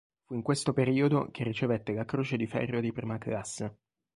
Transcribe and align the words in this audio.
Fu 0.25 0.33
in 0.33 0.41
questo 0.41 0.73
periodo 0.73 1.29
che 1.29 1.43
ricevette 1.43 1.93
la 1.93 2.05
Croce 2.05 2.35
di 2.35 2.47
Ferro 2.47 2.79
di 2.79 2.91
prima 2.91 3.19
classe. 3.19 3.77